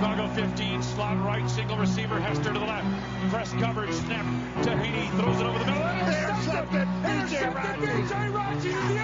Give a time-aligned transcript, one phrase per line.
[0.00, 2.86] Chicago 15, slot right, single receiver, Hester to the left.
[3.28, 4.24] Press coverage, snap
[4.62, 5.82] to Hanie, throws it over the middle.
[5.82, 6.88] Intercepted!
[7.02, 7.50] B.J.
[7.50, 8.02] Raji!
[8.02, 8.28] B.J.
[8.30, 8.99] Raji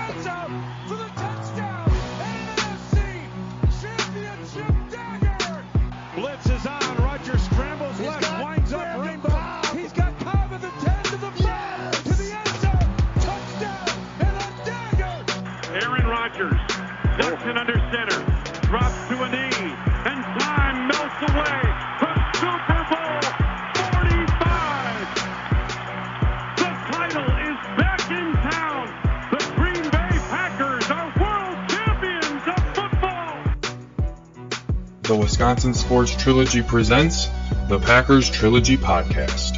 [35.36, 37.28] Wisconsin Sports Trilogy presents
[37.68, 39.56] the Packers Trilogy Podcast.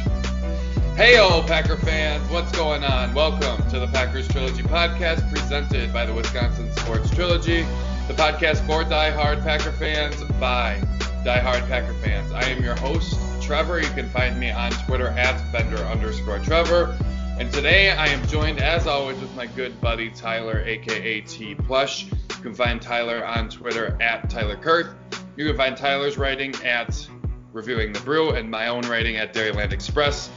[0.97, 3.13] Hey, all Packer fans, what's going on?
[3.13, 7.61] Welcome to the Packers Trilogy podcast presented by the Wisconsin Sports Trilogy,
[8.09, 10.81] the podcast for diehard Packer fans by
[11.23, 12.29] diehard Packer fans.
[12.33, 13.79] I am your host, Trevor.
[13.79, 16.93] You can find me on Twitter at Bender underscore Trevor.
[17.39, 22.11] And today I am joined, as always, with my good buddy Tyler, aka T Plush.
[22.11, 24.93] You can find Tyler on Twitter at Tyler Kurth.
[25.39, 27.07] You can find Tyler's writing at
[27.53, 30.29] Reviewing the Brew and my own writing at Dairyland Express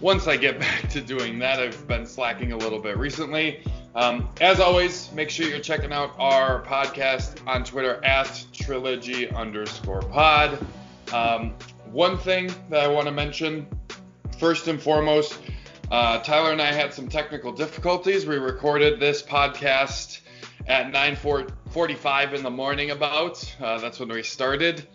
[0.00, 3.62] once I get back to doing that, I've been slacking a little bit recently.
[3.94, 10.00] Um, as always, make sure you're checking out our podcast on Twitter at trilogy underscore
[10.02, 10.58] pod.
[11.12, 11.54] Um,
[11.90, 13.66] one thing that I want to mention,
[14.38, 15.38] first and foremost,
[15.90, 18.26] uh, Tyler and I had some technical difficulties.
[18.26, 20.20] We recorded this podcast
[20.68, 20.92] at
[21.70, 22.90] 9:45 in the morning.
[22.90, 24.88] About uh, that's when we started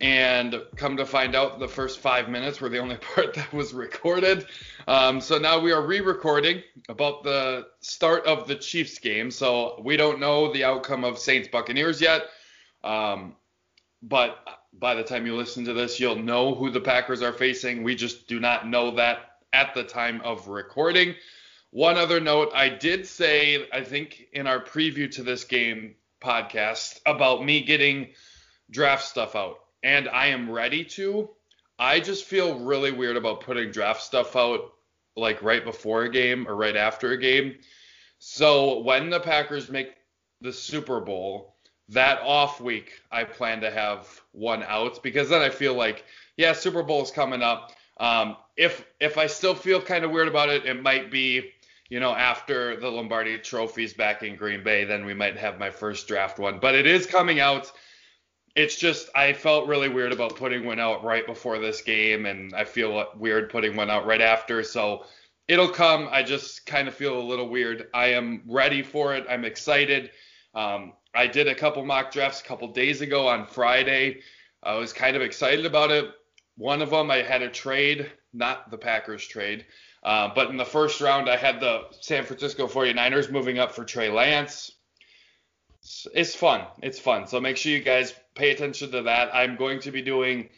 [0.00, 3.72] and come to find out the first five minutes were the only part that was
[3.72, 4.46] recorded.
[4.88, 9.30] Um, so now we are re-recording about the start of the Chiefs game.
[9.30, 12.22] So we don't know the outcome of Saints Buccaneers yet,
[12.82, 13.36] um,
[14.02, 14.38] but
[14.72, 17.84] by the time you listen to this, you'll know who the Packers are facing.
[17.84, 21.14] We just do not know that at the time of recording.
[21.70, 27.00] One other note, I did say, I think in our preview to this game podcast
[27.06, 28.08] about me getting
[28.70, 31.30] draft stuff out and I am ready to.
[31.78, 34.72] I just feel really weird about putting draft stuff out
[35.16, 37.56] like right before a game or right after a game.
[38.18, 39.94] So when the Packers make
[40.40, 41.56] the Super Bowl,
[41.90, 46.04] that off week I plan to have one out because then I feel like
[46.36, 47.72] yeah, Super Bowl is coming up.
[47.98, 51.52] Um, if if I still feel kind of weird about it, it might be
[51.88, 55.70] you know after the Lombardi Trophies back in Green Bay, then we might have my
[55.70, 56.58] first draft one.
[56.58, 57.72] But it is coming out
[58.58, 62.52] it's just I felt really weird about putting one out right before this game, and
[62.54, 64.64] I feel weird putting one out right after.
[64.64, 65.04] So
[65.46, 66.08] it'll come.
[66.10, 67.88] I just kind of feel a little weird.
[67.94, 69.26] I am ready for it.
[69.30, 70.10] I'm excited.
[70.56, 74.22] Um, I did a couple mock drafts a couple days ago on Friday.
[74.64, 76.10] I was kind of excited about it.
[76.56, 79.66] One of them I had a trade, not the Packers trade,
[80.08, 83.84] uh, but in the first round I had the San Francisco 49ers moving up for
[83.84, 84.72] Trey Lance
[86.14, 86.66] it's fun.
[86.82, 87.26] It's fun.
[87.26, 89.34] So make sure you guys pay attention to that.
[89.34, 90.48] I'm going to be doing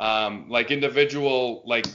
[0.00, 1.86] um, like individual like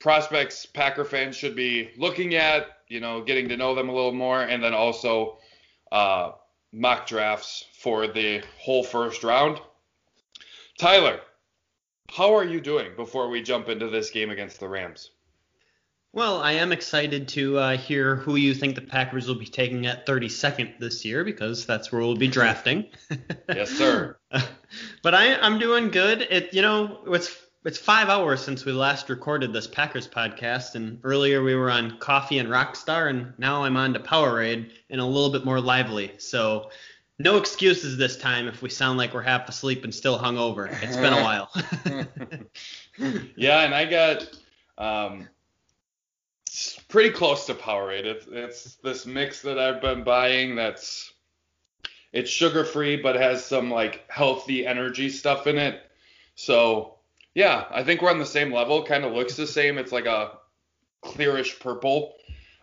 [0.00, 4.12] prospects Packer fans should be looking at, you know, getting to know them a little
[4.12, 5.38] more, and then also
[5.92, 6.32] uh,
[6.72, 9.60] mock drafts for the whole first round.
[10.78, 11.20] Tyler,
[12.10, 15.10] how are you doing before we jump into this game against the Rams?
[16.12, 19.86] Well, I am excited to uh, hear who you think the Packers will be taking
[19.86, 22.86] at 32nd this year because that's where we'll be drafting.
[23.48, 24.16] yes, sir.
[25.02, 26.22] but I, I'm doing good.
[26.22, 30.98] It, you know, it's it's five hours since we last recorded this Packers podcast, and
[31.04, 35.04] earlier we were on Coffee and Rockstar, and now I'm on to Powerade and a
[35.04, 36.12] little bit more lively.
[36.18, 36.70] So
[37.20, 40.76] no excuses this time if we sound like we're half asleep and still hungover.
[40.82, 41.52] It's been a while.
[43.36, 44.28] yeah, and I got.
[44.76, 45.28] Um,
[46.88, 48.04] pretty close to Powerade.
[48.04, 51.12] It's, it's this mix that I've been buying that's
[52.12, 55.80] it's sugar free but has some like healthy energy stuff in it.
[56.34, 56.96] So
[57.34, 58.82] yeah, I think we're on the same level.
[58.82, 59.78] Kind of looks the same.
[59.78, 60.38] It's like a
[61.04, 62.14] clearish purple.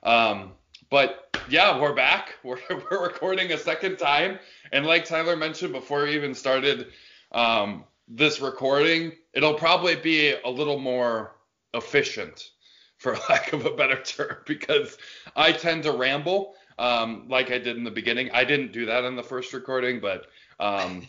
[0.03, 0.51] Um,
[0.89, 2.35] but yeah, we're back.
[2.43, 4.39] We're, we're recording a second time.
[4.71, 6.87] And like Tyler mentioned before we even started
[7.31, 11.35] um, this recording, it'll probably be a little more
[11.73, 12.51] efficient
[12.97, 14.97] for lack of a better term, because
[15.35, 18.29] I tend to ramble um, like I did in the beginning.
[18.31, 20.27] I didn't do that in the first recording, but
[20.59, 21.07] um,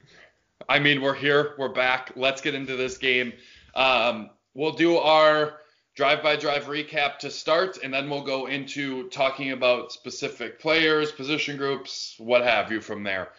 [0.68, 2.12] I mean, we're here, we're back.
[2.16, 3.32] Let's get into this game.
[3.74, 5.60] Um, we'll do our
[5.94, 11.12] drive by drive recap to start, and then we'll go into talking about specific players,
[11.12, 13.30] position groups, what have you from there.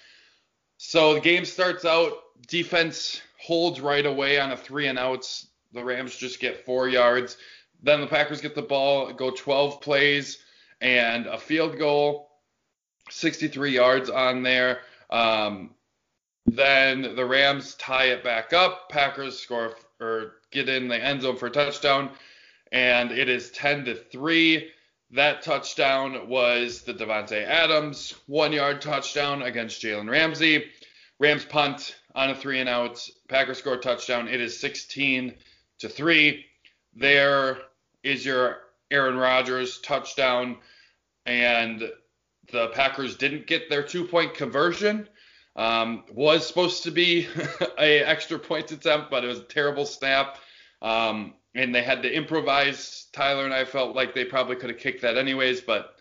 [0.78, 2.13] So the game starts out,
[2.48, 5.48] defense holds right away on a three and outs.
[5.74, 7.38] The Rams just get four yards.
[7.83, 10.39] Then the Packers get the ball, go 12 plays
[10.81, 12.29] and a field goal,
[13.09, 14.81] 63 yards on there.
[15.09, 15.71] Um,
[16.45, 18.89] then the Rams tie it back up.
[18.89, 22.12] Packers score or get in the end zone for a touchdown,
[22.71, 24.71] and it is 10 to three.
[25.12, 30.65] That touchdown was the Davante Adams one yard touchdown against Jalen Ramsey.
[31.19, 33.06] Rams punt on a three and out.
[33.27, 34.27] Packers score touchdown.
[34.27, 35.33] It is 16
[35.79, 36.45] to three.
[36.99, 37.59] There
[38.01, 38.57] is your
[38.89, 40.57] Aaron Rodgers touchdown,
[41.27, 41.91] and
[42.51, 45.07] the Packers didn't get their two point conversion.
[45.55, 47.27] Um, was supposed to be
[47.79, 50.39] a extra point attempt, but it was a terrible snap.
[50.81, 53.05] Um, and they had to improvise.
[53.13, 55.97] Tyler and I felt like they probably could have kicked that anyways, but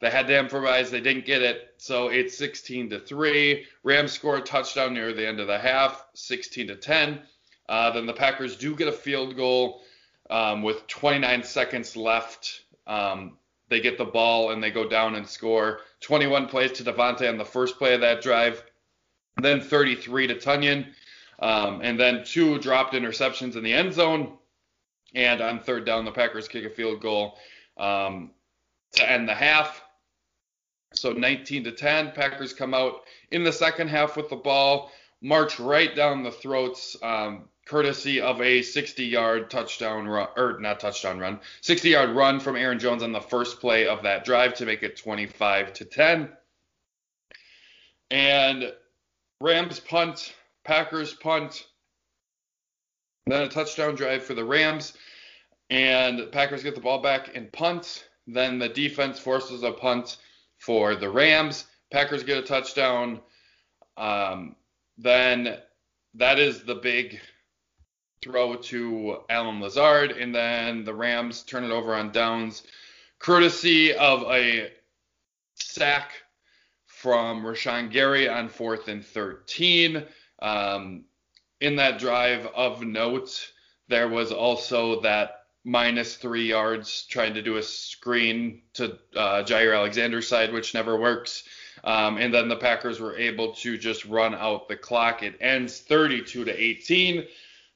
[0.00, 0.90] they had to improvise.
[0.90, 3.64] They didn't get it, so it's 16 to three.
[3.84, 7.22] Rams score a touchdown near the end of the half, 16 to 10.
[7.68, 9.82] Uh, then the Packers do get a field goal
[10.30, 12.62] um, with 29 seconds left.
[12.86, 13.38] Um,
[13.68, 15.80] they get the ball and they go down and score.
[16.00, 18.62] 21 plays to Davante on the first play of that drive,
[19.40, 20.86] then 33 to Tonyan,
[21.40, 24.38] um, and then two dropped interceptions in the end zone.
[25.14, 27.38] And on third down, the Packers kick a field goal
[27.76, 28.30] um,
[28.92, 29.82] to end the half.
[30.92, 35.58] So 19 to 10, Packers come out in the second half with the ball, march
[35.58, 41.40] right down the throats, um, courtesy of a 60-yard touchdown run, or not touchdown run,
[41.62, 44.96] 60-yard run from Aaron Jones on the first play of that drive to make it
[44.96, 46.28] 25 to 10.
[48.10, 48.72] And
[49.40, 50.34] Rams punt,
[50.64, 51.66] Packers punt,
[53.26, 54.92] then a touchdown drive for the Rams,
[55.70, 58.08] and Packers get the ball back and punt.
[58.28, 60.18] Then the defense forces a punt
[60.58, 61.66] for the Rams.
[61.92, 63.20] Packers get a touchdown.
[63.96, 64.54] Um,
[64.98, 65.58] then
[66.14, 67.20] that is the big
[68.22, 72.62] throw to Allen Lazard, and then the Rams turn it over on downs,
[73.18, 74.70] courtesy of a
[75.54, 76.12] sack
[76.86, 80.04] from Rashan Gary on fourth and 13.
[80.40, 81.04] Um,
[81.60, 83.52] in that drive of note,
[83.88, 89.76] there was also that minus three yards trying to do a screen to uh, Jaire
[89.76, 91.42] Alexander's side, which never works.
[91.86, 95.22] Um, and then the Packers were able to just run out the clock.
[95.22, 97.24] It ends 32 to 18.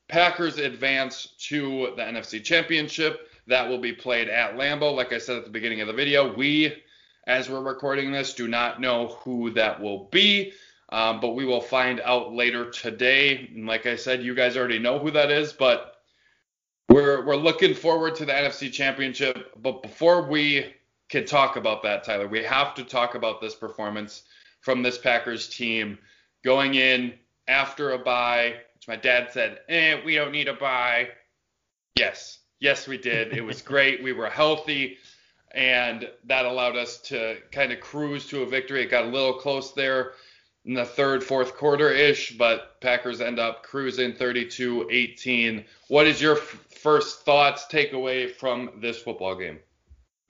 [0.09, 3.29] Packers advance to the NFC Championship.
[3.47, 4.95] That will be played at Lambeau.
[4.95, 6.83] Like I said at the beginning of the video, we,
[7.29, 10.53] as we're recording this, do not know who that will be.
[10.89, 13.49] Um, but we will find out later today.
[13.55, 16.01] And like I said, you guys already know who that is, but
[16.89, 19.53] we're we're looking forward to the NFC Championship.
[19.63, 20.75] But before we
[21.11, 24.23] can talk about that, Tyler, we have to talk about this performance
[24.61, 25.99] from this Packers team
[26.45, 27.15] going in
[27.49, 31.09] after a bye, which my dad said, eh, we don't need a bye.
[31.99, 33.33] Yes, yes, we did.
[33.37, 34.03] It was great.
[34.03, 34.99] We were healthy,
[35.51, 38.83] and that allowed us to kind of cruise to a victory.
[38.83, 40.13] It got a little close there
[40.65, 45.65] in the third, fourth quarter ish, but Packers end up cruising 32 18.
[45.89, 49.59] What is your f- first thoughts, takeaway from this football game?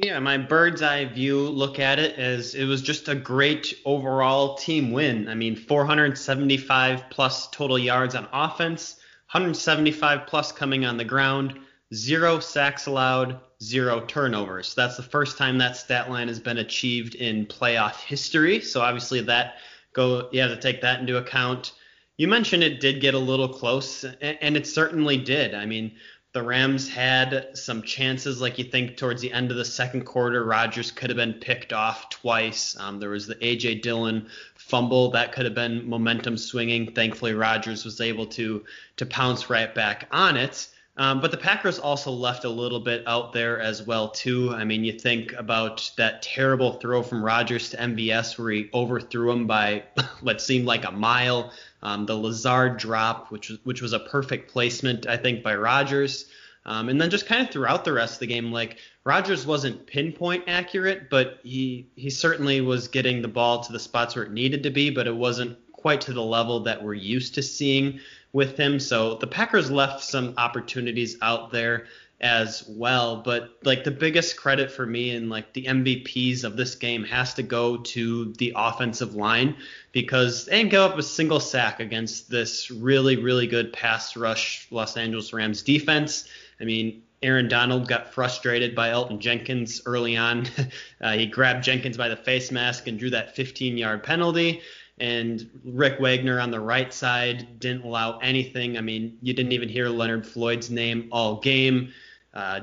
[0.02, 4.54] Yeah, my bird's eye view look at it as it was just a great overall
[4.54, 5.28] team win.
[5.28, 8.96] I mean, 475 plus total yards on offense,
[9.30, 11.58] 175 plus coming on the ground,
[11.92, 14.74] zero sacks allowed, zero turnovers.
[14.74, 18.62] That's the first time that stat line has been achieved in playoff history.
[18.62, 19.56] So obviously that
[19.92, 21.72] go you have to take that into account.
[22.16, 25.54] You mentioned it did get a little close, and it certainly did.
[25.54, 25.92] I mean,
[26.32, 30.44] the Rams had some chances, like you think towards the end of the second quarter,
[30.44, 32.76] Rodgers could have been picked off twice.
[32.78, 33.76] Um, there was the A.J.
[33.76, 36.92] Dillon fumble that could have been momentum swinging.
[36.92, 38.64] Thankfully, Rodgers was able to
[38.98, 40.68] to pounce right back on it.
[41.00, 44.52] Um, but the Packers also left a little bit out there as well too.
[44.52, 49.30] I mean, you think about that terrible throw from Rodgers to MVS where he overthrew
[49.30, 49.84] him by
[50.20, 51.52] what seemed like a mile.
[51.82, 56.26] Um, the Lazard drop, which was which was a perfect placement, I think, by Rodgers.
[56.66, 59.86] Um, and then just kind of throughout the rest of the game, like Rodgers wasn't
[59.86, 64.32] pinpoint accurate, but he he certainly was getting the ball to the spots where it
[64.32, 68.00] needed to be, but it wasn't quite to the level that we're used to seeing
[68.32, 68.78] with him.
[68.80, 71.86] So the Packers left some opportunities out there
[72.20, 73.22] as well.
[73.22, 77.34] But like the biggest credit for me and like the MVPs of this game has
[77.34, 79.56] to go to the offensive line
[79.92, 84.66] because they didn't give up a single sack against this really, really good pass rush
[84.70, 86.28] Los Angeles Rams defense.
[86.60, 90.46] I mean, Aaron Donald got frustrated by Elgton Jenkins early on.
[91.00, 94.62] uh, he grabbed Jenkins by the face mask and drew that 15 yard penalty.
[95.00, 98.76] And Rick Wagner on the right side didn't allow anything.
[98.76, 101.92] I mean, you didn't even hear Leonard Floyd's name all game.
[102.34, 102.60] Uh,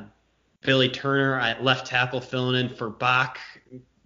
[0.62, 3.40] Billy Turner at left tackle filling in for Bakh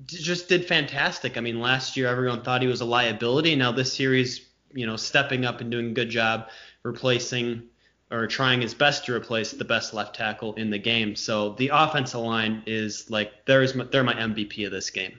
[0.06, 1.38] just did fantastic.
[1.38, 3.56] I mean, last year everyone thought he was a liability.
[3.56, 6.50] Now this series, you know, stepping up and doing a good job
[6.84, 7.64] replacing
[8.10, 11.16] or trying his best to replace the best left tackle in the game.
[11.16, 15.18] So the offensive line is like there's my, they're my MVP of this game.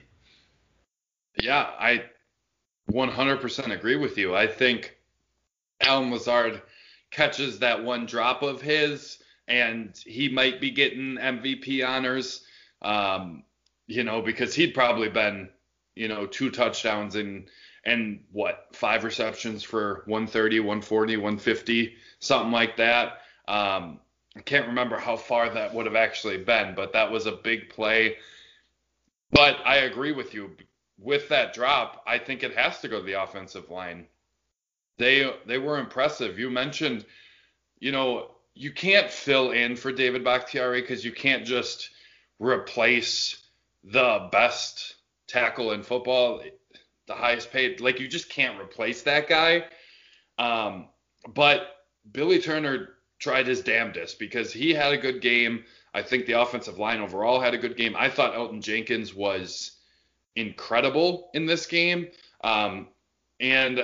[1.41, 2.03] Yeah, I
[2.91, 4.35] 100% agree with you.
[4.35, 4.95] I think
[5.81, 6.61] Allen Lazard
[7.11, 12.45] catches that one drop of his, and he might be getting MVP honors.
[12.81, 13.43] Um,
[13.87, 15.49] you know, because he'd probably been,
[15.95, 17.49] you know, two touchdowns and
[17.85, 23.19] and what five receptions for 130, 140, 150, something like that.
[23.47, 23.99] Um,
[24.35, 27.69] I can't remember how far that would have actually been, but that was a big
[27.69, 28.17] play.
[29.31, 30.51] But I agree with you
[31.03, 34.07] with that drop, I think it has to go to the offensive line.
[34.97, 36.39] They they were impressive.
[36.39, 37.05] You mentioned,
[37.79, 41.89] you know, you can't fill in for David Bakhtiari because you can't just
[42.39, 43.41] replace
[43.83, 44.95] the best
[45.27, 46.41] tackle in football,
[47.07, 47.81] the highest paid.
[47.81, 49.65] Like you just can't replace that guy.
[50.37, 50.89] Um,
[51.33, 51.67] but
[52.11, 55.63] Billy Turner tried his damnedest because he had a good game.
[55.93, 57.95] I think the offensive line overall had a good game.
[57.97, 59.72] I thought Elgton Jenkins was
[60.35, 62.07] incredible in this game.
[62.43, 62.87] Um,
[63.39, 63.83] and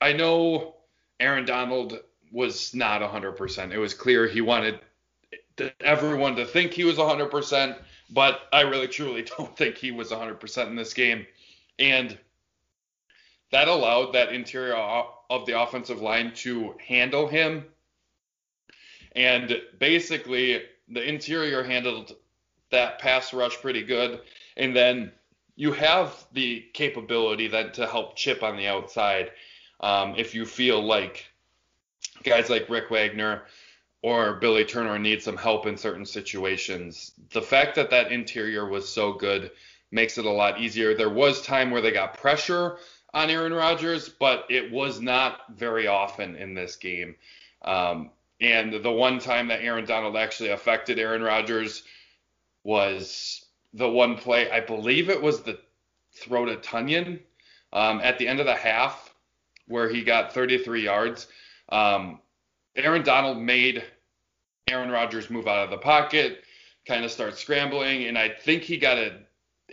[0.00, 0.76] I know
[1.18, 1.98] Aaron Donald
[2.32, 3.72] was not 100%.
[3.72, 4.80] It was clear he wanted
[5.80, 7.76] everyone to think he was 100%,
[8.10, 11.26] but I really truly don't think he was 100% in this game.
[11.78, 12.16] And
[13.52, 17.64] that allowed that interior of the offensive line to handle him.
[19.16, 22.14] And basically, the interior handled
[22.70, 24.20] that pass rush pretty good.
[24.56, 25.12] And then
[25.60, 29.30] you have the capability then to help chip on the outside
[29.80, 31.26] um, if you feel like
[32.22, 33.42] guys like Rick Wagner
[34.00, 37.12] or Billy Turner need some help in certain situations.
[37.32, 39.50] The fact that that interior was so good
[39.90, 40.94] makes it a lot easier.
[40.94, 42.78] There was time where they got pressure
[43.12, 47.16] on Aaron Rodgers, but it was not very often in this game.
[47.60, 48.08] Um,
[48.40, 51.82] and the one time that Aaron Donald actually affected Aaron Rodgers
[52.64, 55.58] was the one play, I believe it was the
[56.12, 57.20] throw to Tonyan
[57.72, 59.14] um, at the end of the half
[59.66, 61.28] where he got 33 yards.
[61.70, 62.20] Um,
[62.74, 63.84] Aaron Donald made
[64.68, 66.44] Aaron Rodgers move out of the pocket,
[66.86, 69.18] kind of start scrambling, and I think he got a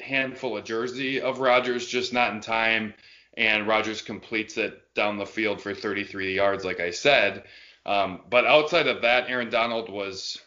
[0.01, 2.93] handful of jersey of Rodgers just not in time,
[3.35, 7.43] and Rodgers completes it down the field for 33 yards, like I said.
[7.85, 10.39] Um, but outside of that, Aaron Donald was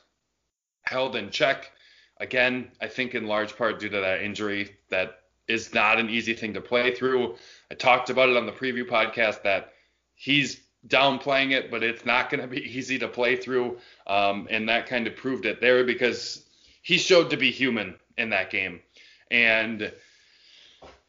[0.82, 1.70] held in check.
[2.20, 6.34] Again, I think in large part due to that injury that is not an easy
[6.34, 7.36] thing to play through.
[7.70, 9.72] I talked about it on the preview podcast that
[10.14, 13.78] he's downplaying it, but it's not going to be easy to play through.
[14.06, 16.44] Um, and that kind of proved it there because
[16.82, 18.80] he showed to be human in that game.
[19.30, 19.92] And,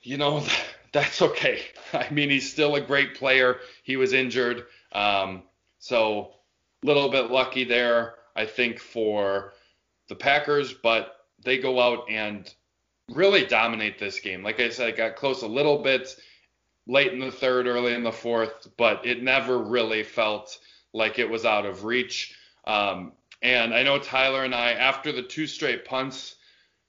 [0.02, 0.44] you know,
[0.94, 1.62] that's okay.
[1.94, 3.60] I mean, he's still a great player.
[3.84, 4.66] He was injured.
[4.92, 5.44] Um,
[5.80, 6.36] so,
[6.84, 9.54] a little bit lucky there, I think, for
[10.12, 12.54] the Packers, but they go out and
[13.10, 14.44] really dominate this game.
[14.44, 16.14] Like I said, it got close a little bit
[16.86, 20.60] late in the third, early in the fourth, but it never really felt
[20.92, 22.36] like it was out of reach.
[22.66, 26.36] Um, and I know Tyler and I, after the two straight punts,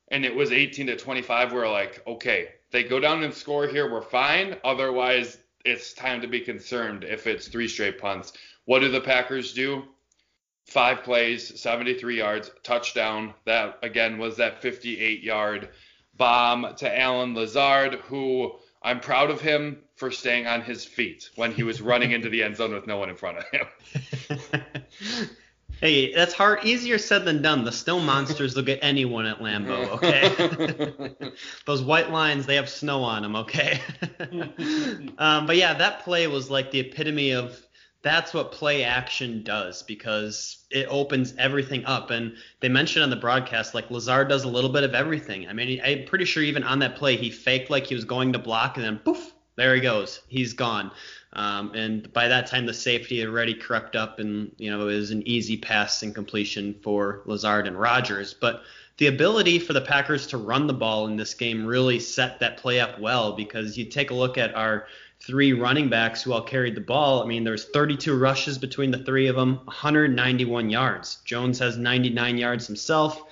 [0.09, 3.69] and it was 18 to 25, we are like, okay, they go down and score
[3.69, 4.57] here, we're fine.
[4.65, 8.33] Otherwise, it's time to be concerned if it's three straight punts.
[8.65, 9.85] What do the Packers do?
[10.67, 13.35] Five plays, 73 yards, touchdown.
[13.45, 15.69] That again was that 58 yard
[16.17, 18.53] bomb to Allen Lazard, who
[18.83, 22.43] I'm proud of him for staying on his feet when he was running into the
[22.43, 23.67] end zone with no one in front of him.
[25.81, 27.65] hey, that's hard, easier said than done.
[27.65, 31.33] The snow monsters will get anyone at Lambeau, okay?
[31.67, 33.81] Those white lines, they have snow on them, okay?
[35.19, 37.65] um, but yeah, that play was like the epitome of
[38.03, 42.11] that's what play action does because it opens everything up.
[42.11, 45.49] And they mentioned on the broadcast, like Lazard does a little bit of everything.
[45.49, 48.33] I mean, I'm pretty sure even on that play, he faked like he was going
[48.33, 50.21] to block, and then poof, there he goes.
[50.29, 50.91] He's gone.
[51.35, 54.95] Um, and by that time, the safety had already crept up, and you know it
[54.95, 58.35] was an easy pass and completion for Lazard and Rodgers.
[58.35, 58.63] But
[58.99, 62.59] the ability for the Packers to run the ball in this game really set that
[62.59, 64.87] play up well because you take a look at our
[65.27, 67.23] three running backs who all carried the ball.
[67.23, 71.19] I mean, there's 32 rushes between the three of them, 191 yards.
[71.25, 73.23] Jones has 99 yards himself.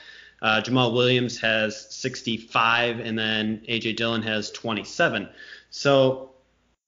[0.40, 5.28] Uh, Jamaal Williams has 65, and then AJ Dillon has 27.
[5.70, 6.30] So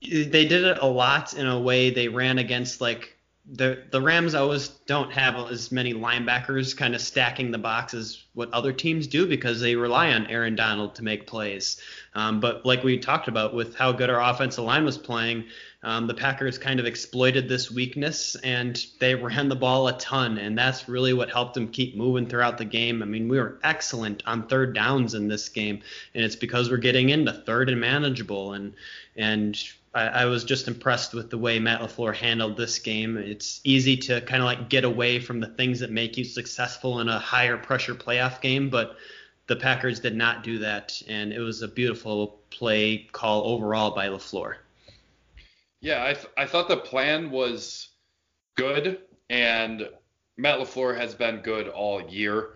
[0.00, 3.11] they did it a lot in a way they ran against like
[3.50, 8.22] the the Rams always don't have as many linebackers kind of stacking the box as
[8.34, 11.80] what other teams do because they rely on Aaron Donald to make plays.
[12.14, 15.46] Um, but like we talked about with how good our offensive line was playing,
[15.82, 20.38] um, the Packers kind of exploited this weakness and they ran the ball a ton,
[20.38, 23.02] and that's really what helped them keep moving throughout the game.
[23.02, 25.82] I mean, we were excellent on third downs in this game,
[26.14, 28.74] and it's because we're getting into third and manageable and
[29.16, 29.58] and
[29.94, 33.16] I, I, was just impressed with the way Matt LaFleur handled this game.
[33.16, 37.00] It's easy to kind of like get away from the things that make you successful
[37.00, 38.96] in a higher pressure playoff game, but
[39.46, 44.08] the Packers did not do that, and it was a beautiful play call overall by
[44.08, 44.54] LaFleur.
[45.80, 47.88] Yeah, I, th- I thought the plan was
[48.56, 49.88] good, and
[50.36, 52.54] Matt LaFleur has been good all year.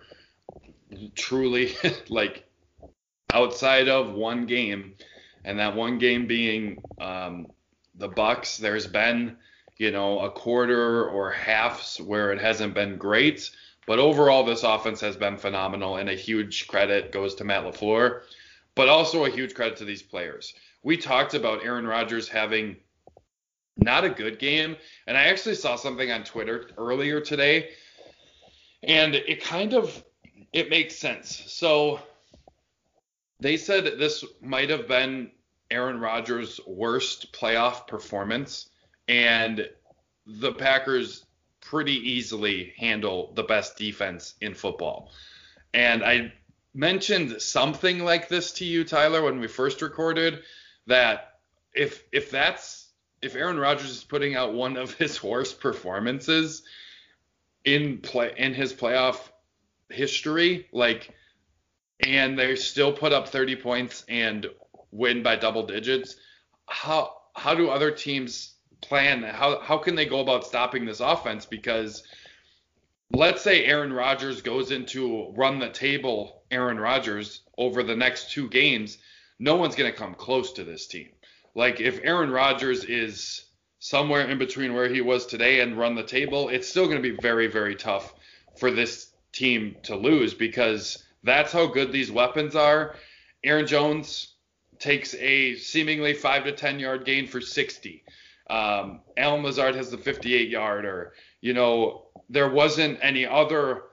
[1.15, 1.75] Truly,
[2.09, 2.45] like
[3.33, 4.95] outside of one game
[5.47, 7.47] and that one game being um,
[7.95, 8.57] the Bucs.
[8.57, 9.37] There's been
[9.77, 13.49] you know a quarter or halves where it hasn't been great,
[13.87, 18.23] but overall this offense has been phenomenal, and a huge credit goes to Matt LaFleur,
[18.75, 20.53] but also a huge credit to these players.
[20.83, 22.75] We talked about Aaron Rodgers having
[23.77, 24.75] not a good game,
[25.07, 27.69] and I actually saw something on Twitter earlier today,
[28.83, 30.03] and it kind of
[30.51, 31.43] it makes sense.
[31.47, 32.01] So
[33.39, 35.31] they said this might have been
[35.69, 38.69] Aaron Rodgers' worst playoff performance,
[39.07, 39.69] and
[40.25, 41.25] the Packers
[41.61, 45.11] pretty easily handle the best defense in football.
[45.73, 46.33] And I
[46.73, 50.43] mentioned something like this to you, Tyler, when we first recorded
[50.85, 51.39] that
[51.73, 52.87] if if that's
[53.21, 56.63] if Aaron Rodgers is putting out one of his worst performances
[57.65, 59.17] in play in his playoff
[59.89, 61.13] history, like
[61.99, 64.47] and they still put up 30 points and
[64.97, 66.15] win by double digits,
[66.67, 69.23] how how do other teams plan?
[69.23, 71.45] How how can they go about stopping this offense?
[71.45, 72.03] Because
[73.11, 78.49] let's say Aaron Rodgers goes into run the table Aaron Rodgers over the next two
[78.49, 78.97] games,
[79.39, 81.09] no one's going to come close to this team.
[81.55, 83.45] Like if Aaron Rodgers is
[83.79, 87.09] somewhere in between where he was today and run the table, it's still going to
[87.09, 88.13] be very very tough
[88.59, 92.95] for this team to lose because that's how good these weapons are.
[93.43, 94.33] Aaron Jones
[94.79, 98.03] takes a seemingly five to ten yard gain for 60.
[98.49, 101.13] Um, Allen Lazard has the 58 yarder.
[101.41, 103.83] You know, there wasn't any other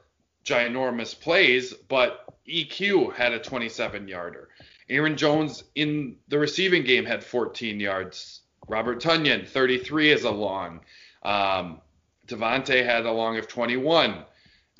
[0.44, 4.49] ginormous plays, but EQ had a 27 yarder.
[4.88, 8.42] Aaron Jones in the receiving game had 14 yards.
[8.68, 10.81] Robert Tonyan, 33 is a long.
[11.23, 11.81] Um,
[12.27, 14.25] Davante had a long of 21.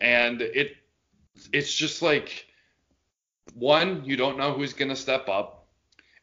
[0.01, 0.77] And it
[1.53, 2.47] it's just like
[3.55, 5.54] one, you don't know who's going to step up.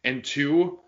[0.03, 0.79] And two,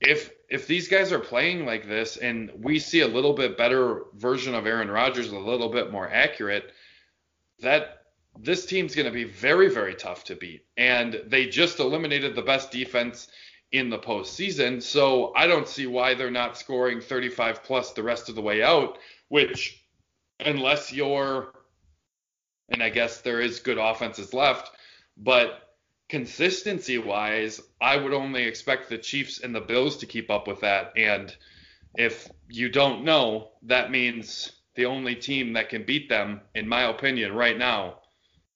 [0.00, 4.04] if if these guys are playing like this and we see a little bit better
[4.14, 6.70] version of Aaron Rodgers, a little bit more accurate,
[7.60, 8.02] that
[8.38, 10.66] this team's going to be very very tough to beat.
[10.76, 13.28] And they just eliminated the best defense
[13.72, 18.28] in the postseason, so I don't see why they're not scoring 35 plus the rest
[18.28, 18.98] of the way out.
[19.28, 19.82] Which,
[20.38, 21.52] unless you're,
[22.68, 24.70] and I guess there is good offenses left,
[25.16, 25.65] but
[26.08, 30.60] consistency wise, I would only expect the Chiefs and the Bills to keep up with
[30.60, 30.92] that.
[30.96, 31.34] And
[31.96, 36.82] if you don't know, that means the only team that can beat them, in my
[36.82, 38.00] opinion, right now,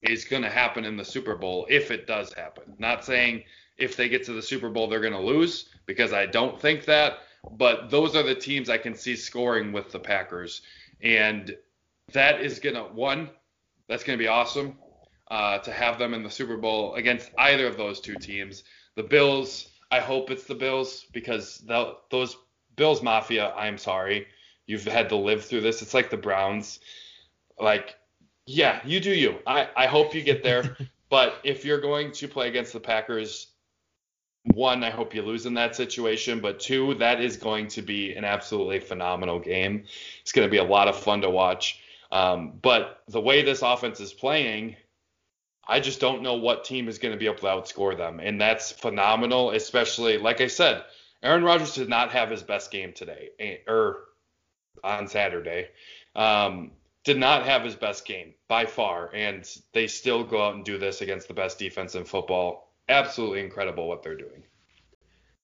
[0.03, 2.75] is going to happen in the Super Bowl if it does happen.
[2.79, 3.45] Not saying
[3.79, 6.85] if they get to the Super Bowl they're going to lose, because I don't think
[6.85, 7.21] that.
[7.53, 10.63] But those are the teams I can see scoring with the Packers.
[11.03, 11.57] And
[12.13, 13.31] that is going to, one,
[13.89, 14.77] that's going to be awesome
[15.31, 18.64] uh, to have them in the Super Bowl against either of those two teams.
[18.97, 22.37] The Bills, I hope it's the Bills because the, those
[22.77, 24.27] Bills Mafia, I'm sorry,
[24.66, 25.83] you've had to live through this.
[25.83, 26.81] It's like the Browns.
[27.59, 27.97] Like,
[28.47, 29.37] yeah, you do you.
[29.47, 30.77] I, I hope you get there.
[31.09, 33.49] but if you're going to play against the Packers,
[34.55, 36.40] one, I hope you lose in that situation.
[36.40, 39.85] But two, that is going to be an absolutely phenomenal game.
[40.23, 41.81] It's going to be a lot of fun to watch.
[42.11, 44.77] Um, but the way this offense is playing,
[45.66, 48.20] I just don't know what team is going to be able to outscore them.
[48.20, 50.85] And that's phenomenal, especially, like I said,
[51.23, 54.05] Aaron Rodgers did not have his best game today, eh, or
[54.83, 55.68] on Saturday.
[56.16, 56.73] Um,
[57.05, 60.79] did not have his best game by far, and they still go out and do
[60.79, 62.73] this against the best defense in football.
[62.88, 64.42] Absolutely incredible what they're doing.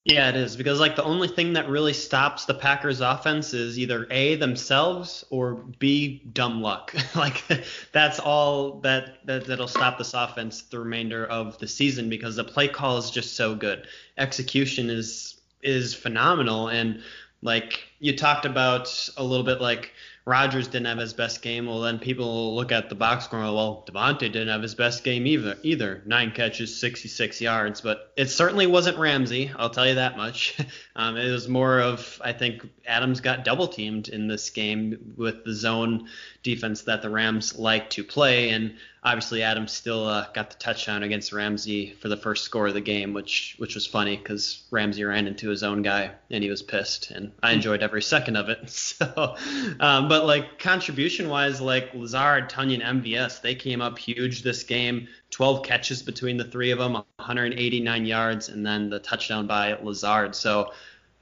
[0.07, 3.77] Yeah, it is because like the only thing that really stops the Packers offense is
[3.77, 6.95] either A themselves or B dumb luck.
[7.16, 7.42] like
[7.90, 12.45] that's all that, that that'll stop this offense the remainder of the season because the
[12.45, 13.88] play call is just so good.
[14.16, 16.69] Execution is is phenomenal.
[16.69, 17.03] And
[17.42, 19.92] like you talked about a little bit, like
[20.26, 21.66] Rodgers didn't have his best game.
[21.66, 23.38] Well, then people look at the box score.
[23.40, 25.56] Well, Davante didn't have his best game either.
[25.62, 29.52] Either nine catches, 66 yards, but it certainly wasn't Ramsey.
[29.56, 30.56] I'll tell you that much.
[30.98, 35.44] Um, it was more of I think Adams got double teamed in this game with
[35.44, 36.09] the zone
[36.42, 41.02] defense that the Rams like to play, and obviously Adams still uh, got the touchdown
[41.02, 45.04] against Ramsey for the first score of the game, which which was funny because Ramsey
[45.04, 48.49] ran into his own guy and he was pissed, and I enjoyed every second of
[48.49, 48.59] it.
[48.96, 49.37] So,
[49.81, 55.07] um, but like contribution wise, like Lazard, Tonyan, MVS, they came up huge this game.
[55.31, 60.35] 12 catches between the three of them, 189 yards, and then the touchdown by Lazard.
[60.35, 60.72] So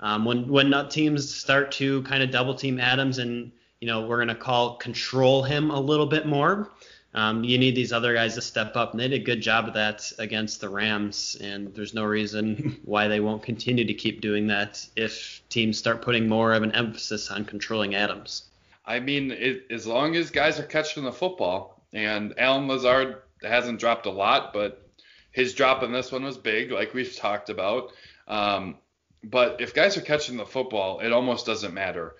[0.00, 4.18] um, when when teams start to kind of double team Adams and you know we're
[4.18, 6.70] gonna call control him a little bit more.
[7.14, 9.68] Um, you need these other guys to step up, and they did a good job
[9.68, 11.36] of that against the Rams.
[11.40, 16.02] And there's no reason why they won't continue to keep doing that if teams start
[16.02, 18.50] putting more of an emphasis on controlling Adams.
[18.84, 23.78] I mean, it, as long as guys are catching the football, and Allen Lazard hasn't
[23.78, 24.88] dropped a lot, but
[25.30, 27.92] his drop in this one was big, like we've talked about.
[28.26, 28.78] Um,
[29.22, 32.16] but if guys are catching the football, it almost doesn't matter.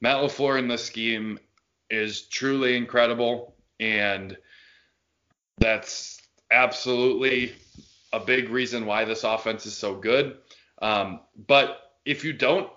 [0.00, 1.38] Matt LaFleur in this scheme
[1.88, 4.36] is truly incredible, and
[5.58, 7.52] that's absolutely
[8.12, 10.36] a big reason why this offense is so good.
[10.80, 12.70] Um, but if you don't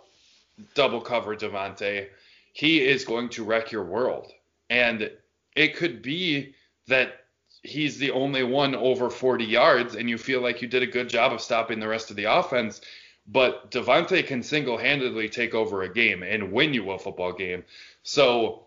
[0.73, 2.07] double cover Davante,
[2.53, 4.31] he is going to wreck your world.
[4.69, 5.11] And
[5.55, 6.55] it could be
[6.87, 7.25] that
[7.63, 11.09] he's the only one over 40 yards, and you feel like you did a good
[11.09, 12.81] job of stopping the rest of the offense.
[13.27, 17.63] But Davante can single-handedly take over a game and win you a football game.
[18.03, 18.65] So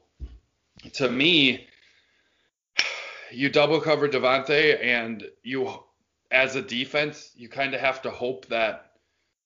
[0.94, 1.68] to me,
[3.32, 5.72] you double cover Davante, and you,
[6.30, 8.92] as a defense, you kind of have to hope that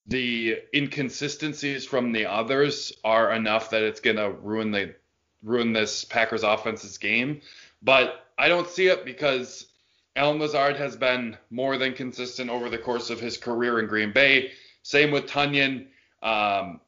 [0.07, 4.95] the inconsistencies from the others are enough that it's gonna ruin the
[5.42, 7.40] ruin this Packers offense's game.
[7.83, 9.66] But I don't see it because
[10.14, 14.12] Allen Lazard has been more than consistent over the course of his career in Green
[14.12, 14.53] Bay.
[14.83, 15.87] Same with Tonyan.
[16.23, 16.81] Um,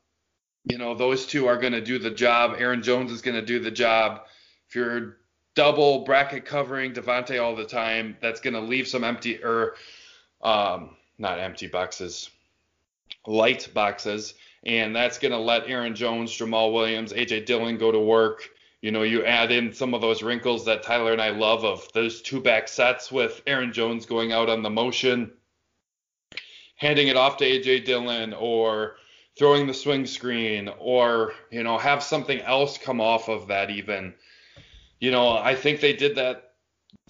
[0.65, 2.57] you know, those two are going to do the job.
[2.59, 4.23] Aaron Jones is going to do the job.
[4.69, 5.19] If you're
[5.55, 9.77] double bracket covering Davante all the time, that's going to leave some empty or
[10.43, 12.31] um, not empty boxes,
[13.27, 17.99] light boxes, and that's going to let Aaron Jones, Jamaal Williams, AJ Dillon go to
[17.99, 18.49] work.
[18.83, 21.91] You know, you add in some of those wrinkles that Tyler and I love of
[21.95, 25.33] those two back sets with Aaron Jones going out on the motion,
[26.77, 28.97] handing it off to AJ Dillon, or
[29.39, 34.15] throwing the swing screen, or, you know, have something else come off of that even.
[35.01, 36.53] You know, I think they did that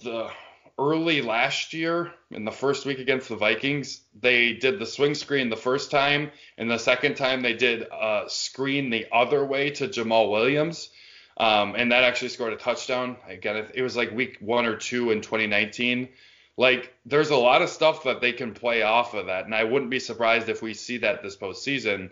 [0.03, 0.29] the
[0.77, 4.01] early last year in the first week against the Vikings.
[4.19, 8.25] They did the swing screen the first time, and the second time they did a
[8.27, 10.89] screen the other way to Jamaal Williams.
[11.37, 13.17] Um, and that actually scored a touchdown.
[13.27, 16.09] Again, it was like week one or two in 2019.
[16.57, 19.65] Like, there's a lot of stuff that they can play off of that, and I
[19.65, 22.11] wouldn't be surprised if we see that this postseason.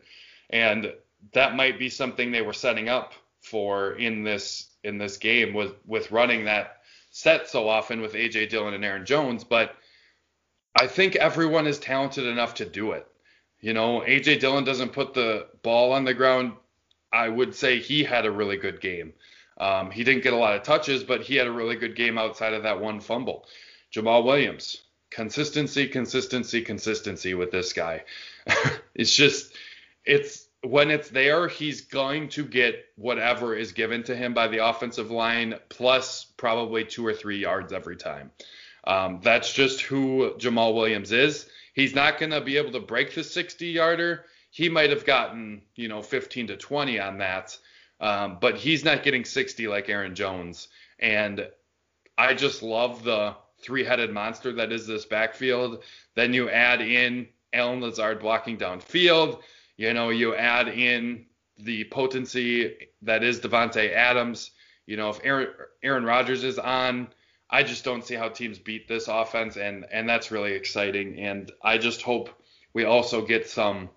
[0.50, 0.94] And
[1.34, 5.74] that might be something they were setting up for in this in this game with
[5.86, 6.78] with running that
[7.12, 9.44] set so often with AJ Dillon and Aaron Jones.
[9.44, 9.76] But
[10.76, 13.08] I think everyone is talented enough to do it.
[13.60, 16.54] You know, AJ Dillon doesn't put the ball on the ground
[17.14, 19.14] I would say he had a really good game.
[19.60, 22.18] Um, he didn't get a lot of touches, but he had a really good game
[22.18, 23.46] outside of that one fumble.
[23.96, 28.04] Jamaal Williams, consistency, consistency, consistency with this guy.
[28.96, 29.54] it's just,
[30.04, 34.66] it's when it's there, he's going to get whatever is given to him by the
[34.66, 38.32] offensive line, plus probably two or three yards every time.
[38.86, 41.48] Um, that's just who Jamaal Williams is.
[41.74, 45.64] He's not going to be able to break the 60 yarder he might have gotten,
[45.76, 47.58] you know, 15 to 20 on that.
[48.00, 50.68] Um, but he's not getting 60 like Aaron Jones.
[51.00, 51.50] And
[52.20, 55.82] I just love the three headed monster that is this backfield.
[56.14, 59.42] Then you add in Allen Lazard blocking downfield.
[59.78, 61.26] You know, you add in
[61.58, 64.52] the potency that is Davante Adams.
[64.86, 65.48] You know, if Aaron,
[65.82, 67.08] Aaron Rodgers is on,
[67.50, 71.20] I just don't see how teams beat this offense, and and that's really exciting.
[71.20, 72.30] And I just hope
[72.74, 73.90] we also get some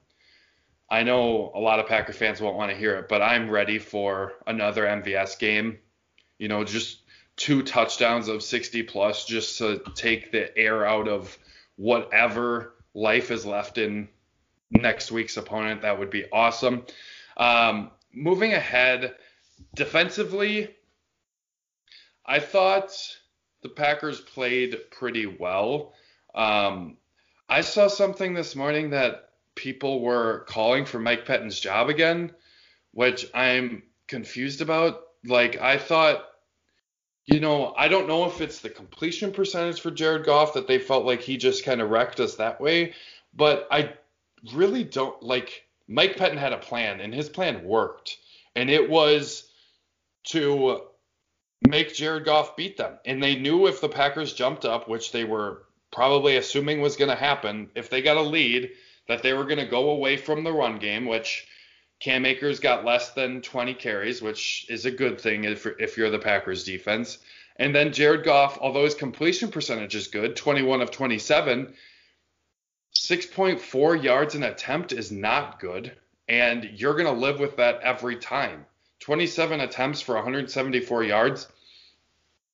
[0.88, 3.78] I know a lot of Packer fans won't want to hear it, but I'm ready
[3.78, 5.78] for another MVS game.
[6.38, 7.02] You know, just
[7.36, 11.36] two touchdowns of 60 plus just to take the air out of
[11.76, 14.08] whatever life is left in
[14.70, 15.82] next week's opponent.
[15.82, 16.84] That would be awesome.
[17.36, 19.14] Um, moving ahead,
[19.74, 20.74] defensively,
[22.24, 22.92] I thought
[23.62, 25.92] the Packers played pretty well.
[26.34, 26.96] Um,
[27.48, 32.32] I saw something this morning that people were calling for Mike Pettine's job again,
[32.92, 35.02] which I'm confused about.
[35.24, 36.24] Like I thought,
[37.24, 40.78] you know, I don't know if it's the completion percentage for Jared Goff that they
[40.78, 42.94] felt like he just kind of wrecked us that way,
[43.34, 43.94] but I
[44.54, 48.18] really don't like Mike Pettine had a plan and his plan worked.
[48.54, 49.48] And it was
[50.28, 50.82] to
[51.68, 52.98] make Jared Goff beat them.
[53.04, 57.10] And they knew if the Packers jumped up, which they were probably assuming was going
[57.10, 58.70] to happen, if they got a lead,
[59.08, 61.46] that they were going to go away from the run game, which
[62.00, 66.10] Cam Akers got less than 20 carries, which is a good thing if, if you're
[66.10, 67.18] the Packers defense.
[67.56, 71.72] And then Jared Goff, although his completion percentage is good, 21 of 27,
[72.94, 75.96] 6.4 yards an attempt is not good.
[76.28, 78.66] And you're going to live with that every time.
[79.00, 81.48] 27 attempts for 174 yards.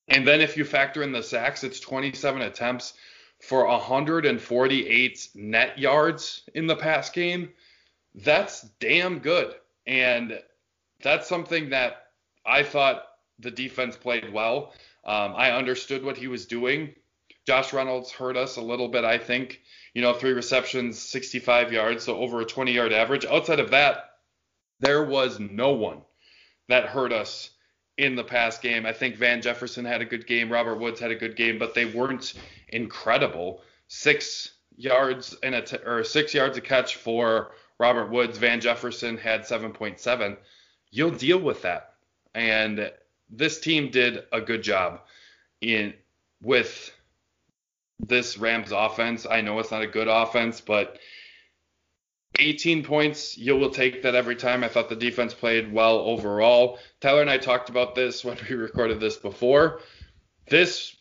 [0.08, 2.94] And then if you factor in the sacks, it's 27 attempts
[3.40, 7.50] for 148 net yards in the pass game.
[8.14, 9.54] That's damn good.
[9.86, 10.38] And
[11.02, 12.08] that's something that
[12.44, 13.04] I thought
[13.38, 14.72] the defense played well.
[15.04, 16.94] Um, I understood what he was doing.
[17.46, 19.60] Josh Reynolds hurt us a little bit, I think.
[19.94, 23.24] You know, three receptions, 65 yards, so over a 20 yard average.
[23.26, 24.10] Outside of that,
[24.80, 26.02] there was no one
[26.68, 27.50] that hurt us
[27.98, 28.86] in the past game.
[28.86, 31.74] I think Van Jefferson had a good game, Robert Woods had a good game, but
[31.74, 32.34] they weren't
[32.68, 33.60] incredible.
[33.88, 38.38] Six yards and a t- or six yards a catch for Robert Woods.
[38.38, 40.36] Van Jefferson had 7.7.
[40.90, 41.94] You'll deal with that,
[42.34, 42.90] and
[43.28, 45.00] this team did a good job
[45.60, 45.94] in
[46.42, 46.92] with
[48.06, 49.26] this Rams offense.
[49.28, 50.98] I know it's not a good offense, but
[52.38, 54.64] 18 points, you will take that every time.
[54.64, 56.78] I thought the defense played well overall.
[57.00, 59.80] Tyler and I talked about this when we recorded this before.
[60.48, 60.96] This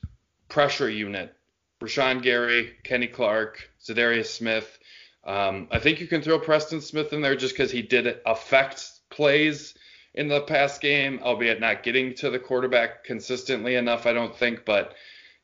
[0.50, 1.34] pressure unit,
[1.82, 4.78] Rashan Gary, Kenny Clark, Za'Darius Smith.
[5.24, 8.90] Um, I think you can throw Preston Smith in there just because he did affect
[9.10, 9.74] plays
[10.14, 14.66] in the past game, albeit not getting to the quarterback consistently enough, I don't think.
[14.66, 14.96] But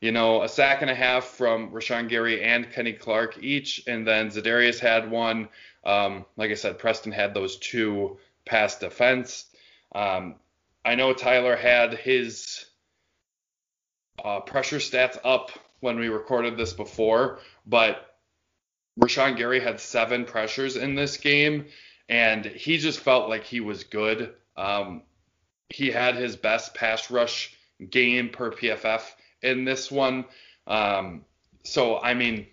[0.02, 4.06] you know, a sack and a half from Rashan Gary and Kenny Clark each, and
[4.06, 5.50] then Za'Darius had one.
[5.84, 9.46] Um, like I said, Preston had those two pass defense.
[9.96, 10.36] Um,
[10.86, 12.66] I know Tyler had his
[14.24, 18.18] uh, pressure stats up when we recorded this before, but
[19.00, 21.66] Rashan Gary had seven pressures in this game,
[22.10, 24.34] and he just felt like he was good.
[24.56, 25.04] Um,
[25.70, 27.56] he had his best pass rush
[27.90, 29.02] game per PFF
[29.42, 30.26] in this one.
[30.66, 31.26] Um,
[31.64, 32.48] so, I mean,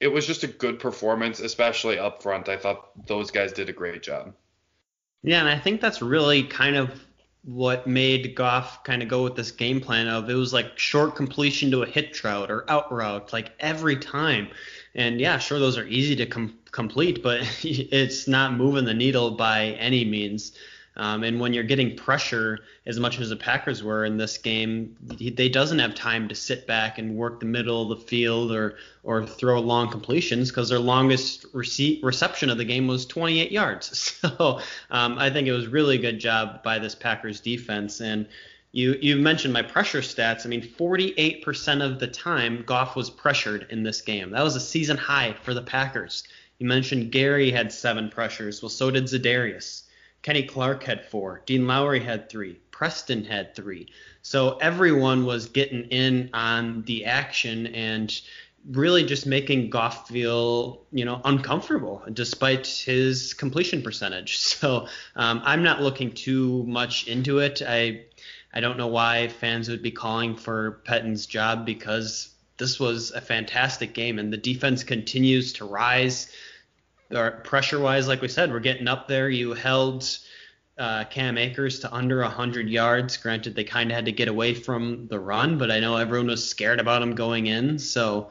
[0.00, 2.48] it was just a good performance, especially up front.
[2.48, 4.34] I thought those guys did a great job.
[5.22, 6.90] Yeah, and I think that's really kind of
[7.44, 11.16] what made Goff kind of go with this game plan of it was like short
[11.16, 14.48] completion to a hit route or out route like every time.
[14.94, 19.32] And yeah, sure those are easy to com- complete, but it's not moving the needle
[19.32, 20.52] by any means.
[20.98, 24.96] Um, and when you're getting pressure as much as the Packers were in this game,
[25.00, 28.78] they doesn't have time to sit back and work the middle of the field or
[29.04, 34.18] or throw long completions because their longest rece- reception of the game was 28 yards.
[34.28, 38.00] So um, I think it was really good job by this Packers defense.
[38.00, 38.26] And
[38.72, 40.44] you you mentioned my pressure stats.
[40.44, 44.30] I mean, 48% of the time Goff was pressured in this game.
[44.30, 46.24] That was a season high for the Packers.
[46.58, 48.60] You mentioned Gary had seven pressures.
[48.60, 49.82] Well, so did Za'Darius.
[50.22, 51.42] Kenny Clark had four.
[51.46, 52.58] Dean Lowry had three.
[52.70, 53.88] Preston had three.
[54.22, 58.20] So everyone was getting in on the action and
[58.70, 64.38] really just making Goff feel, you know, uncomfortable despite his completion percentage.
[64.58, 67.62] So um, I'm not looking too much into it.
[67.66, 68.06] I
[68.52, 73.20] I don't know why fans would be calling for Pettine's job because this was a
[73.20, 76.28] fantastic game and the defense continues to rise
[77.10, 79.28] pressure wise, like we said, we're getting up there.
[79.30, 80.18] You held
[80.78, 83.16] uh, Cam Akers to under 100 yards.
[83.16, 86.28] Granted, they kind of had to get away from the run, but I know everyone
[86.28, 87.78] was scared about him going in.
[87.78, 88.30] So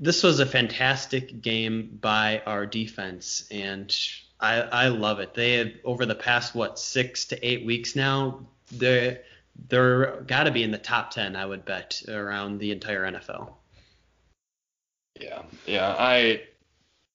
[0.00, 3.94] this was a fantastic game by our defense, and
[4.40, 5.34] I, I love it.
[5.34, 8.46] They have over the past what six to eight weeks now.
[8.72, 9.22] they're
[9.68, 13.54] they're got to be in the top 10, I would bet, around the entire NFL.
[15.20, 16.42] Yeah, yeah, I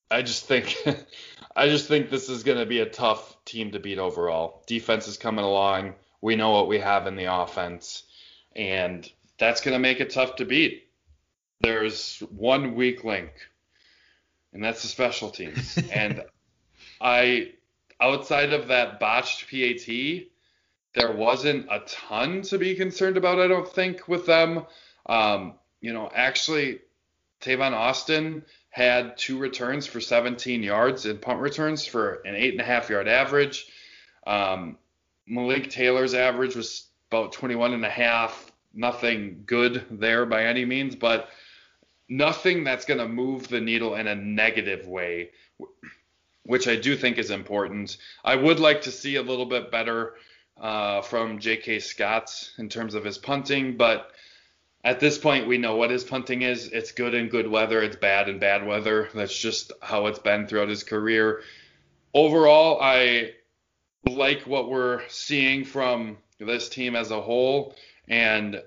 [0.10, 0.76] I just think
[1.56, 4.64] I just think this is going to be a tough team to beat overall.
[4.66, 5.96] Defense is coming along.
[6.22, 8.04] We know what we have in the offense,
[8.56, 10.88] and that's going to make it tough to beat.
[11.60, 13.32] There's one weak link,
[14.54, 15.78] and that's the special teams.
[15.94, 16.24] and
[17.00, 17.52] I,
[18.00, 20.28] outside of that botched PAT,
[20.96, 23.40] there wasn't a ton to be concerned about.
[23.40, 24.66] I don't think with them.
[25.06, 26.80] Um, you know, actually,
[27.42, 32.60] Tavon Austin had two returns for 17 yards and punt returns for an eight and
[32.60, 33.68] a half yard average.
[34.26, 34.80] Um,
[35.28, 38.52] Malik Taylor's average was about 21 and a half.
[38.74, 41.30] Nothing good there by any means, but
[42.10, 45.30] nothing that's going to move the needle in a negative way,
[46.42, 47.98] which I do think is important.
[48.24, 50.16] I would like to see a little bit better
[50.60, 51.78] uh, from J.K.
[51.78, 54.10] Scott in terms of his punting, but
[54.84, 56.68] at this point we know what his punting is.
[56.68, 59.10] It's good in good weather, it's bad in bad weather.
[59.14, 61.42] That's just how it's been throughout his career.
[62.14, 63.32] Overall, I
[64.06, 67.76] like what we're seeing from this team as a whole,
[68.08, 68.62] and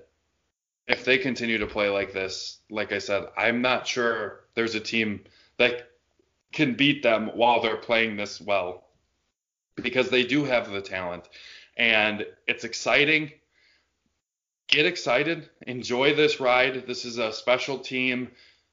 [0.87, 4.79] if they continue to play like this, like I said, I'm not sure there's a
[4.79, 5.25] team
[5.57, 5.89] that
[6.53, 8.85] can beat them while they're playing this well
[9.75, 11.27] because they do have the talent
[11.75, 13.31] and it's exciting.
[14.67, 16.85] Get excited, enjoy this ride.
[16.87, 18.29] This is a special team.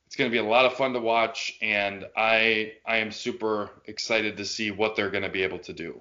[0.07, 3.71] It's going to be a lot of fun to watch and I I am super
[3.87, 6.01] excited to see what they're going to be able to do.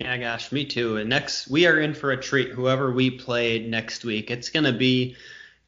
[0.00, 0.96] Yeah, gosh, me too.
[0.96, 2.50] And next, we are in for a treat.
[2.50, 5.16] Whoever we play next week, it's gonna be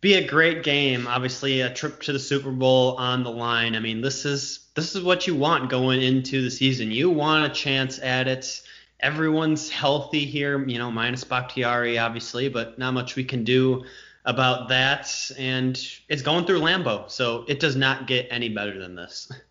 [0.00, 1.06] be a great game.
[1.06, 3.76] Obviously, a trip to the Super Bowl on the line.
[3.76, 6.90] I mean, this is this is what you want going into the season.
[6.90, 8.62] You want a chance at it.
[9.02, 13.84] Everyone's healthy here, you know, minus Bakhtiari, obviously, but not much we can do
[14.24, 15.12] about that.
[15.36, 15.76] And
[16.08, 19.30] it's going through Lambeau, so it does not get any better than this.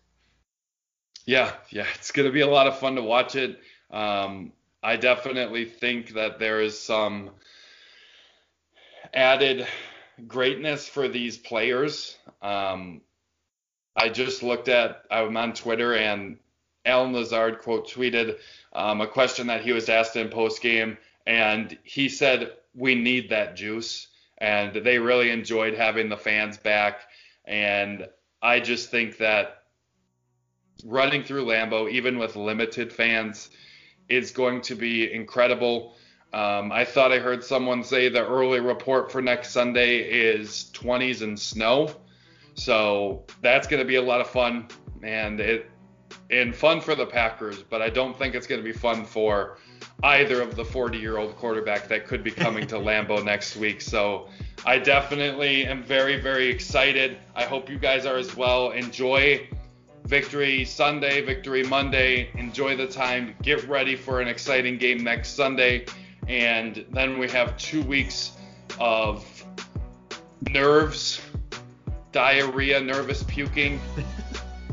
[1.24, 3.60] Yeah, yeah, it's gonna be a lot of fun to watch it.
[3.92, 7.30] Um, I definitely think that there is some
[9.14, 9.66] added
[10.26, 12.18] greatness for these players.
[12.42, 13.02] Um,
[13.94, 16.38] I just looked at, I'm on Twitter, and
[16.84, 18.38] Allen Lazard quote tweeted
[18.72, 23.30] um, a question that he was asked in post game, and he said, "We need
[23.30, 27.02] that juice," and they really enjoyed having the fans back.
[27.44, 28.08] And
[28.40, 29.64] I just think that
[30.84, 33.50] running through Lambeau, even with limited fans,
[34.08, 35.94] is going to be incredible.
[36.32, 41.22] Um, I thought I heard someone say the early report for next Sunday is 20s
[41.22, 41.94] and snow.
[42.54, 44.68] So that's going to be a lot of fun
[45.02, 45.70] and it
[46.32, 49.58] and fun for the Packers, but I don't think it's going to be fun for
[50.02, 53.80] either of the 40-year-old quarterback that could be coming to Lambeau next week.
[53.80, 54.28] So
[54.64, 57.18] I definitely am very very excited.
[57.36, 58.70] I hope you guys are as well.
[58.70, 59.46] Enjoy
[60.04, 62.30] Victory Sunday, Victory Monday.
[62.34, 63.34] Enjoy the time.
[63.42, 65.86] Get ready for an exciting game next Sunday.
[66.28, 68.32] And then we have two weeks
[68.78, 69.24] of
[70.50, 71.20] nerves,
[72.10, 73.80] diarrhea, nervous puking,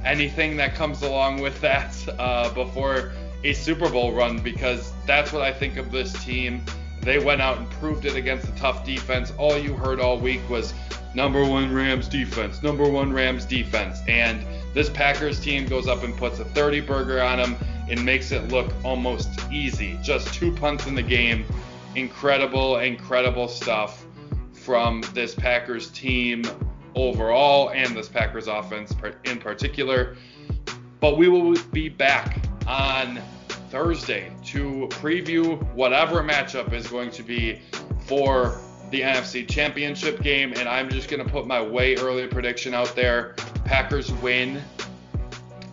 [0.05, 3.11] anything that comes along with that uh, before
[3.43, 6.63] a Super Bowl run because that's what I think of this team.
[7.01, 9.31] They went out and proved it against a tough defense.
[9.37, 10.73] All you heard all week was
[11.15, 13.99] number one Rams defense, number one Rams defense.
[14.07, 17.55] And this Packers team goes up and puts a 30 burger on them
[17.89, 19.97] and makes it look almost easy.
[20.03, 21.45] Just two punts in the game.
[21.95, 24.05] Incredible, incredible stuff
[24.53, 26.43] from this Packers team
[27.03, 28.93] overall and this Packers offense
[29.25, 30.15] in particular.
[30.99, 33.21] But we will be back on
[33.69, 37.61] Thursday to preview whatever matchup is going to be
[38.01, 38.59] for
[38.91, 40.53] the NFC Championship game.
[40.55, 43.35] And I'm just going to put my way early prediction out there.
[43.63, 44.61] Packers win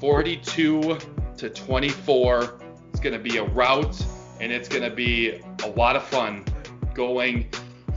[0.00, 0.98] 42
[1.38, 2.60] to 24.
[2.90, 4.04] It's going to be a rout
[4.40, 6.44] and it's going to be a lot of fun
[6.94, 7.48] going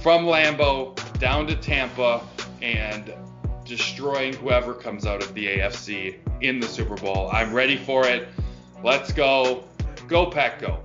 [0.02, 2.26] from Lambeau down to Tampa
[2.62, 3.13] and
[3.65, 7.30] destroying whoever comes out of the AFC in the Super Bowl.
[7.32, 8.28] I'm ready for it.
[8.84, 9.63] Let's go.
[10.08, 10.80] Go, Pack, go.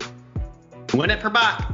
[0.93, 1.74] Win it for Bakh.